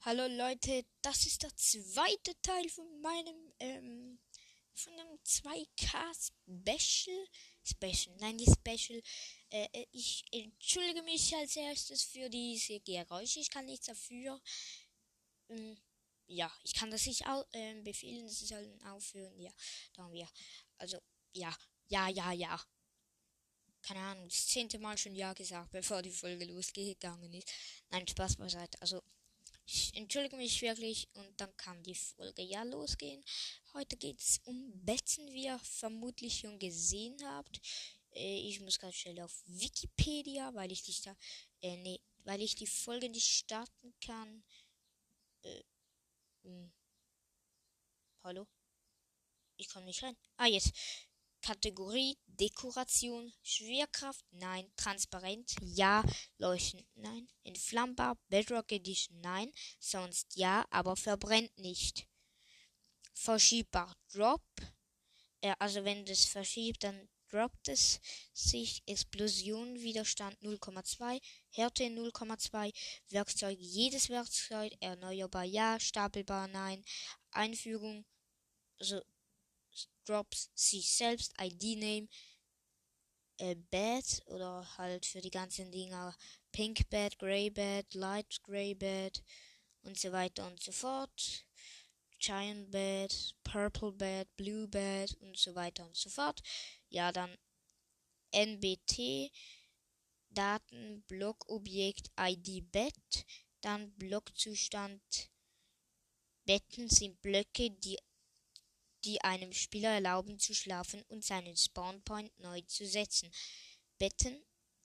[0.00, 4.18] Hallo Leute, das ist der zweite Teil von meinem, ähm,
[4.72, 7.26] von einem 2K Special.
[7.62, 9.02] Special, nein, die Special.
[9.50, 13.40] Äh, äh, ich entschuldige mich als erstes für diese Geräusche.
[13.40, 14.40] Ich kann nichts dafür.
[15.50, 15.76] Ähm,
[16.26, 19.38] ja, ich kann das nicht au äh, befehlen, sie sollen aufhören.
[19.40, 19.52] Ja,
[19.94, 20.28] da haben wir.
[20.78, 20.98] Also,
[21.32, 21.54] ja,
[21.88, 22.60] ja, ja, ja.
[23.82, 27.48] Keine Ahnung, das zehnte Mal schon Ja gesagt, bevor die Folge losgegangen ist.
[27.90, 28.80] Nein, Spaß beiseite.
[28.80, 29.02] Also,
[29.66, 33.24] ich entschuldige mich wirklich und dann kann die Folge ja losgehen.
[33.72, 37.60] Heute geht es um Betten, wie ihr vermutlich schon gesehen habt.
[38.12, 41.16] Äh, ich muss ganz schnell auf Wikipedia, weil ich dich da,
[41.62, 44.44] äh, nee, weil ich die Folge nicht starten kann.
[45.42, 45.62] Äh.
[46.46, 46.70] Hm.
[48.22, 48.46] Hallo?
[49.56, 50.16] Ich komme nicht rein.
[50.36, 50.72] Ah, jetzt.
[51.42, 56.02] Kategorie Dekoration, Schwerkraft, nein, transparent, ja,
[56.38, 62.08] leuchtend, nein, entflammbar, Bedrock Edition, nein, sonst ja, aber verbrennt nicht.
[63.14, 64.42] Verschiebbar, Drop,
[65.40, 68.00] äh, also wenn das verschiebt, dann droppt es
[68.32, 72.72] sich, Explosion, Widerstand 0,2, Härte 0,2,
[73.10, 76.84] Werkzeug, jedes Werkzeug, erneuerbar ja, stapelbar nein,
[77.30, 78.04] Einfügung,
[78.78, 79.02] also
[80.04, 82.08] Drops sich selbst, ID-Name,
[83.38, 86.16] äh, Bed oder halt für die ganzen Dinger
[86.52, 89.22] Pink Bed, Grey Bed, Light Grey Bed
[89.82, 91.44] und so weiter und so fort.
[92.18, 96.42] Giant Bed, Purple Bed, Blue Bed und so weiter und so fort.
[96.88, 97.36] Ja, dann
[98.32, 99.30] NBT,
[100.30, 103.26] Daten, Blockobjekt, ID Bed,
[103.60, 105.30] dann Blockzustand.
[106.44, 107.98] Betten sind Blöcke, die
[109.06, 113.30] die einem Spieler erlauben zu schlafen und seinen Spawnpoint neu zu setzen.
[113.98, 114.44] Betten,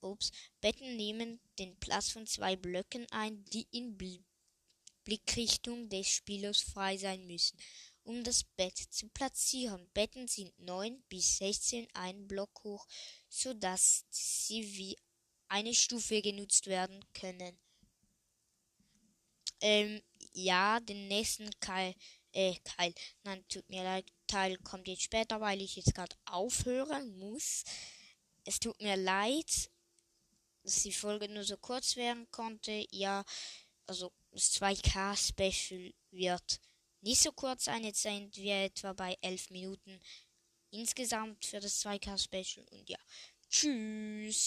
[0.00, 3.96] ups, Betten nehmen den Platz von zwei Blöcken ein, die in
[5.04, 7.58] Blickrichtung des Spielers frei sein müssen,
[8.04, 9.88] um das Bett zu platzieren.
[9.94, 12.86] Betten sind 9 bis 16 ein Block hoch,
[13.28, 14.98] so dass sie wie
[15.48, 17.58] eine Stufe genutzt werden können.
[19.60, 20.02] Ähm,
[20.32, 21.94] ja, den nächsten Keil
[22.32, 22.94] äh, Teil.
[23.24, 27.64] Nein, tut mir leid, Teil kommt jetzt später, weil ich jetzt gerade aufhören muss.
[28.44, 29.70] Es tut mir leid,
[30.64, 32.86] dass die Folge nur so kurz werden konnte.
[32.90, 33.24] Ja,
[33.86, 36.60] also das 2K-Special wird
[37.00, 37.84] nicht so kurz sein.
[37.84, 40.00] Jetzt sind wir etwa bei 11 Minuten
[40.70, 42.66] insgesamt für das 2K-Special.
[42.70, 42.98] Und ja,
[43.48, 44.40] tschüss.